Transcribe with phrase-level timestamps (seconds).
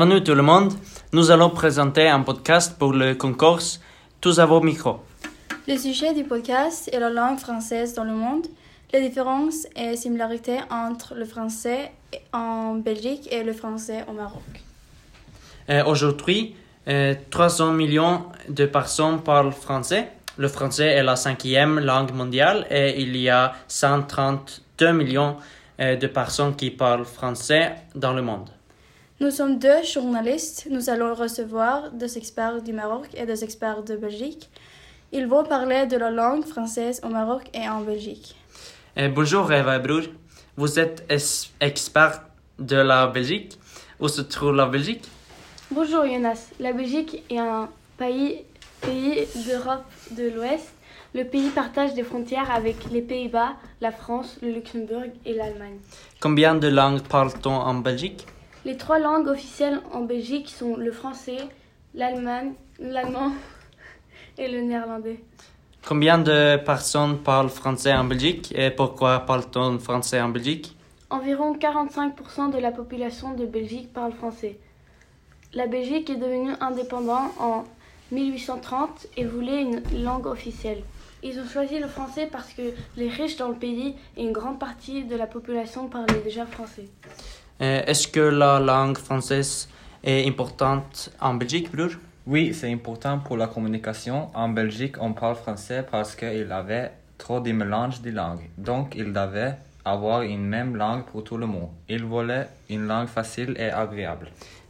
[0.00, 0.72] Bienvenue tout le monde.
[1.12, 3.60] Nous allons présenter un podcast pour le concours
[4.22, 5.00] Tous à vos micros.
[5.68, 8.46] Le sujet du podcast est la langue française dans le monde,
[8.94, 11.92] les différences et similarités entre le français
[12.32, 14.40] en Belgique et le français au Maroc.
[15.68, 16.56] Euh, Aujourd'hui,
[16.88, 20.08] euh, 300 millions de personnes parlent français.
[20.38, 25.36] Le français est la cinquième langue mondiale et il y a 132 millions
[25.78, 28.48] euh, de personnes qui parlent français dans le monde.
[29.20, 30.66] Nous sommes deux journalistes.
[30.70, 34.48] Nous allons recevoir des experts du Maroc et des experts de Belgique.
[35.12, 38.34] Ils vont parler de la langue française au Maroc et en Belgique.
[38.98, 40.02] Euh, bonjour Eva Brour.
[40.56, 42.22] Vous êtes es- expert
[42.58, 43.58] de la Belgique.
[43.98, 45.04] Où se trouve la Belgique?
[45.70, 46.48] Bonjour Jonas.
[46.58, 47.68] La Belgique est un
[47.98, 48.44] pays,
[48.80, 50.72] pays d'Europe de l'Ouest.
[51.14, 55.78] Le pays partage des frontières avec les Pays-Bas, la France, le Luxembourg et l'Allemagne.
[56.20, 58.26] Combien de langues parle-t-on en Belgique?
[58.66, 61.38] Les trois langues officielles en Belgique sont le français,
[61.94, 63.32] l'allemand, l'allemand
[64.36, 65.20] et le néerlandais.
[65.86, 70.76] Combien de personnes parlent français en Belgique et pourquoi parle-t-on français en Belgique?
[71.08, 74.58] Environ 45% de la population de Belgique parle français.
[75.54, 77.64] La Belgique est devenue indépendante en
[78.12, 80.82] 1830 et voulait une langue officielle.
[81.22, 84.58] Ils ont choisi le français parce que les riches dans le pays et une grande
[84.58, 86.88] partie de la population parlaient déjà français.
[87.60, 89.68] Euh, Est-ce que la langue française
[90.02, 91.90] est importante en Belgique, Brour
[92.26, 94.30] Oui, c'est important pour la communication.
[94.34, 98.48] En Belgique, on parle français parce qu'il avait trop de mélange de langues.
[98.56, 101.68] Donc, il devait avoir une même langue pour tout le monde.
[101.88, 104.28] Il voulait une langue facile et agréable.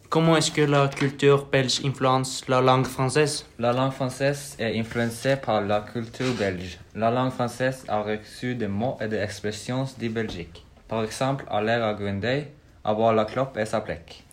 [0.09, 3.47] Comment est-ce que la culture belge influence la langue française?
[3.61, 6.81] La langue française est influencée par la culture belge.
[6.97, 10.67] La langue française a reçu des mots et des expressions de Belgique.
[10.89, 12.49] Par exemple, à Grendey,
[12.85, 14.25] avoir la clope et sa plaque.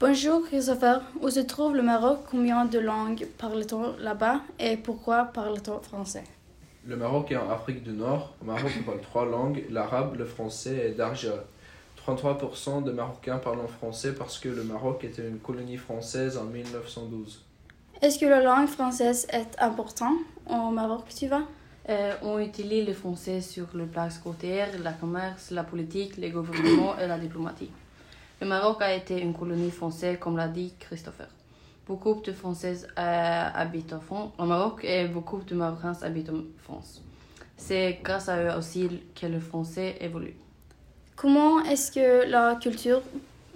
[0.00, 2.20] Bonjour Christopher, où se trouve le Maroc?
[2.30, 4.40] Combien de langues parle-t-on là-bas?
[4.60, 6.24] Et pourquoi parle-t-on français?
[6.86, 8.34] Le Maroc est en Afrique du Nord.
[8.40, 11.32] Au Maroc, on parle trois langues, l'arabe, le français et darja.
[12.06, 17.44] 33% de Marocains parlent français parce que le Maroc était une colonie française en 1912.
[18.00, 20.16] Est-ce que la langue française est importante
[20.48, 21.42] au Maroc, tu vas
[21.90, 26.98] Euh, on utilise le français sur le plan scolaire, la commerce, la politique, le gouvernement
[26.98, 27.70] et la diplomatie.
[28.40, 31.28] Le Maroc a été une colonie française, comme l'a dit Christopher.
[31.86, 36.42] Beaucoup de Françaises euh, habitent en France- au Maroc et beaucoup de Marocains habitent en
[36.62, 37.02] France.
[37.56, 40.36] C'est grâce à eux aussi que le français évolue.
[41.16, 43.00] Comment est-ce que la culture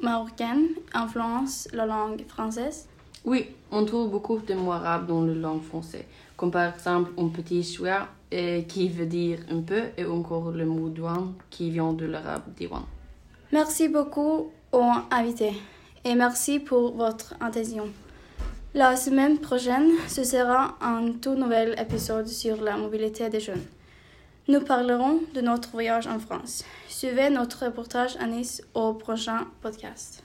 [0.00, 2.88] marocaine influence la langue française?
[3.24, 6.04] Oui, on trouve beaucoup de mots arabes dans la langue française,
[6.36, 10.66] comme par exemple un petit chouïa euh, qui veut dire un peu et encore le
[10.66, 12.82] mot douane qui vient de l'arabe diwan.
[13.52, 15.54] Merci beaucoup aux invités
[16.04, 17.88] et merci pour votre attention.
[18.74, 23.64] La semaine prochaine, ce sera un tout nouvel épisode sur la mobilité des jeunes.
[24.48, 26.64] Nous parlerons de notre voyage en France.
[26.88, 30.24] Suivez notre reportage à Nice au prochain podcast.